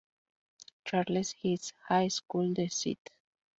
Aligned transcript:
Charles 0.83 1.35
East 1.43 1.73
High 1.87 2.07
School 2.07 2.55
de 2.55 2.67
St. 2.69 3.07